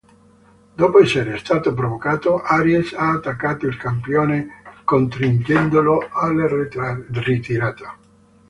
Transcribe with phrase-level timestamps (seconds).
[0.73, 4.47] Dopo essere stato provocato, Aries ha attaccato il campione
[4.83, 6.47] costringendolo alla
[7.19, 7.95] ritirata.